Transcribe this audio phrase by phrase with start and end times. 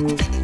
[0.00, 0.39] move.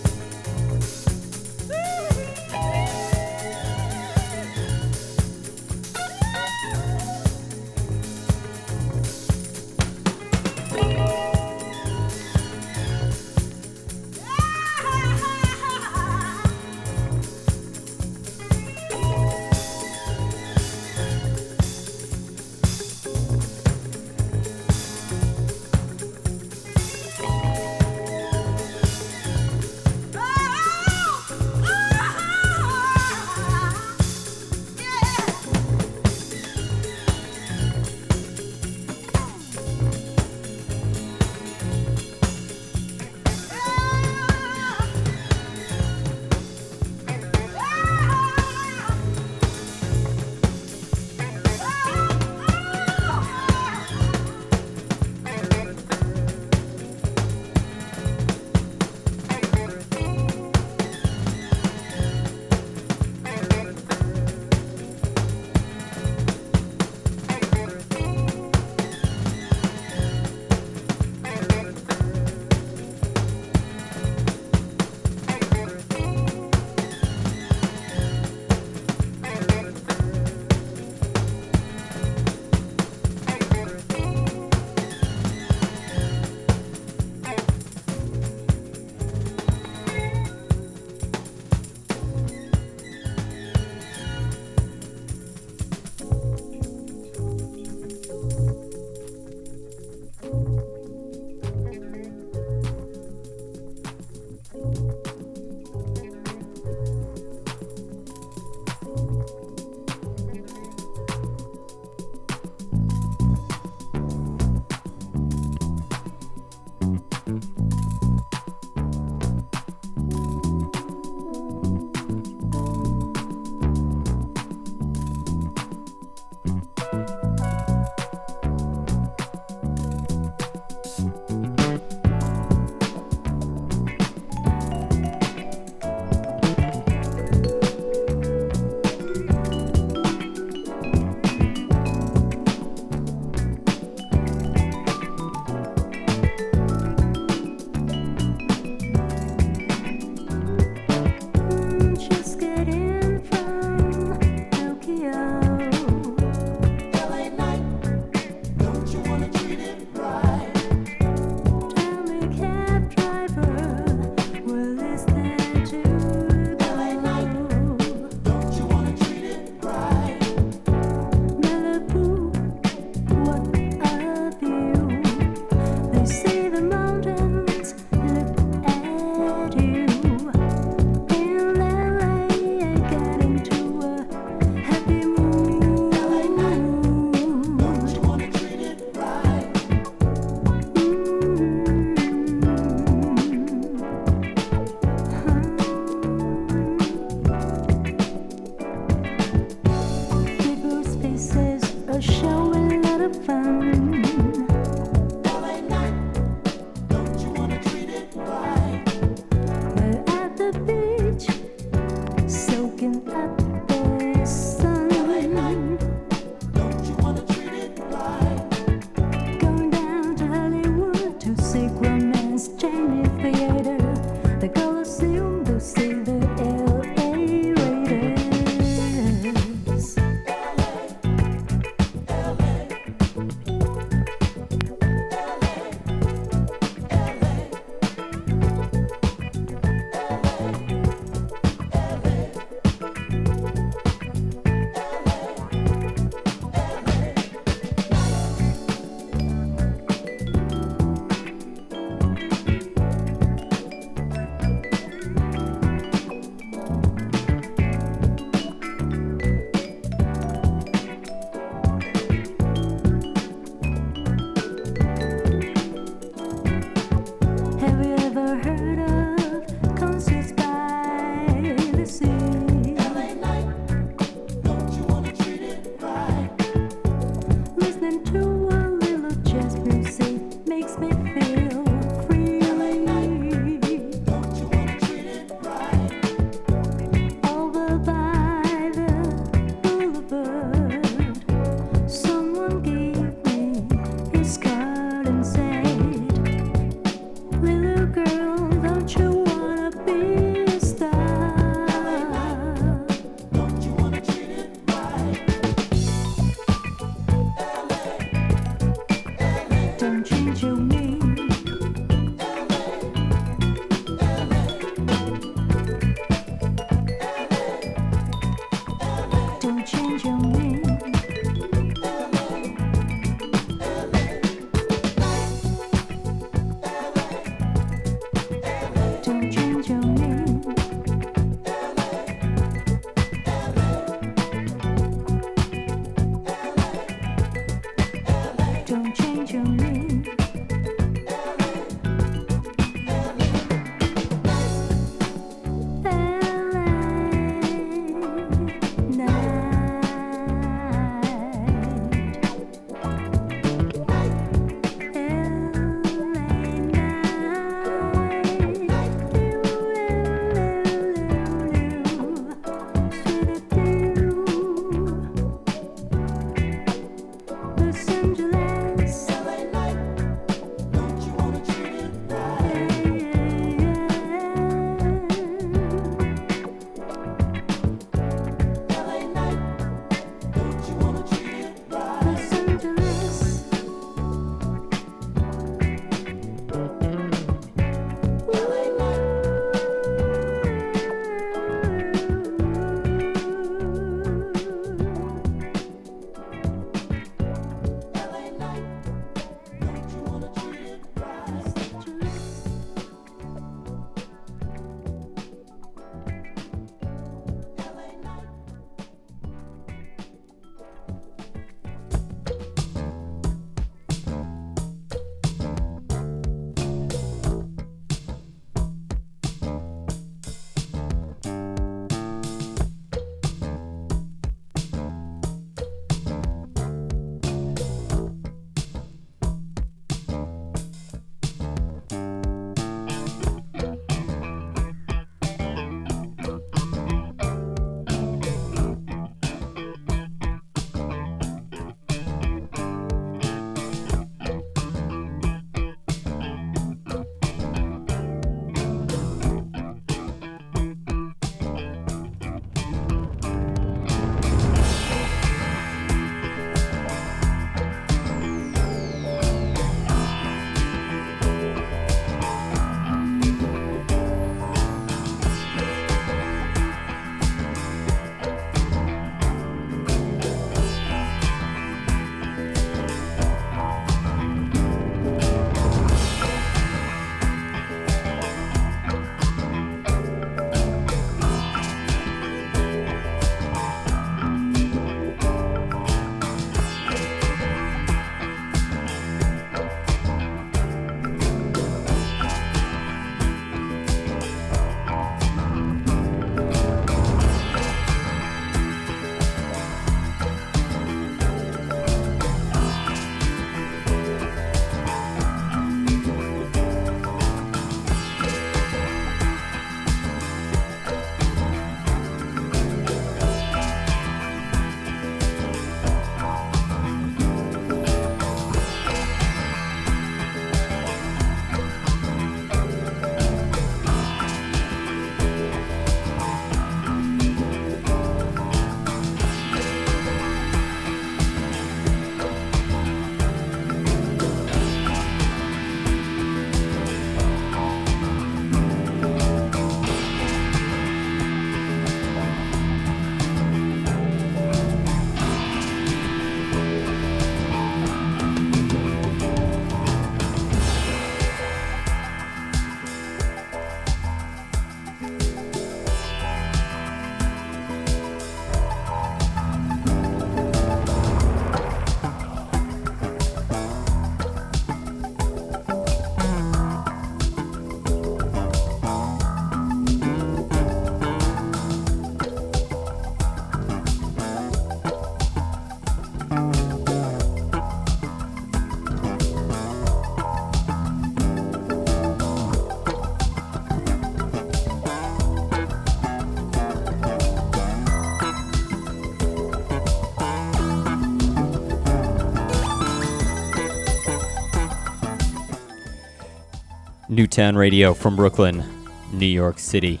[597.12, 598.64] Newtown Radio from Brooklyn,
[599.12, 600.00] New York City.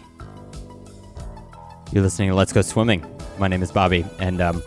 [1.92, 3.04] You're listening to Let's Go Swimming.
[3.38, 4.62] My name is Bobby, and um,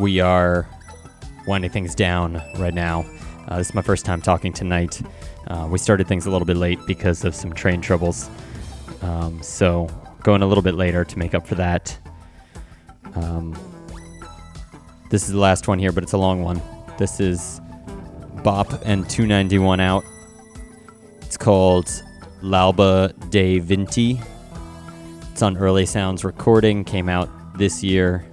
[0.00, 0.68] we are
[1.46, 3.06] winding things down right now.
[3.46, 5.00] Uh, this is my first time talking tonight.
[5.46, 8.28] Uh, we started things a little bit late because of some train troubles,
[9.02, 9.88] um, so
[10.24, 11.96] going a little bit later to make up for that.
[13.14, 13.56] Um,
[15.10, 16.60] this is the last one here, but it's a long one.
[16.98, 17.60] This is
[18.42, 20.04] Bop and 291 out.
[21.44, 22.02] Called
[22.40, 24.18] L'Alba dei Vinti.
[25.30, 28.24] It's on Early Sounds Recording, came out this year.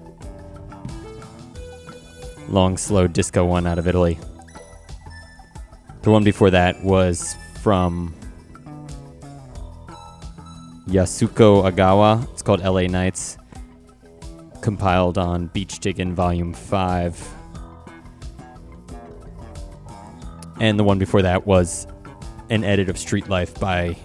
[2.48, 4.18] Long, slow disco one out of Italy.
[6.04, 8.16] The one before that was from
[10.88, 12.24] Yasuko Agawa.
[12.32, 13.38] It's called LA Nights,
[14.62, 17.36] compiled on Beach Diggin' Volume 5.
[20.62, 21.88] And the one before that was
[22.52, 23.96] an edit of Street Life by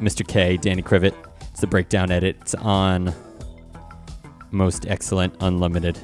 [0.00, 0.26] Mr.
[0.26, 1.14] K, Danny Krivit.
[1.52, 2.36] It's the breakdown edit.
[2.40, 3.14] It's on
[4.50, 5.96] Most Excellent Unlimited.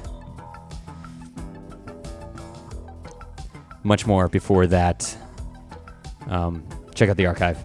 [3.83, 5.15] Much more before that.
[6.29, 6.63] Um,
[6.95, 7.57] check out the archive.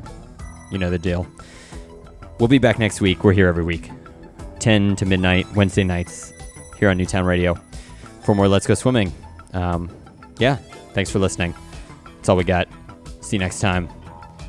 [0.73, 1.25] You know the deal.
[2.41, 3.23] We'll be back next week.
[3.23, 3.89] We're here every week,
[4.59, 6.33] 10 to midnight, Wednesday nights,
[6.81, 7.57] here on Newtown Radio
[8.25, 9.13] for more Let's Go Swimming.
[9.53, 9.89] Um,
[10.39, 10.57] yeah,
[10.93, 11.55] thanks for listening.
[12.17, 12.67] That's all we got.
[13.23, 13.89] See you next time.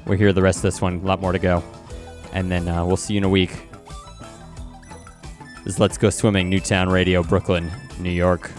[0.06, 0.96] We're here the rest of this one.
[0.96, 1.64] A lot more to go.
[2.34, 3.52] And then uh, we'll see you in a week.
[5.64, 8.52] This is Let's Go Swimming, Newtown Radio, Brooklyn, New York.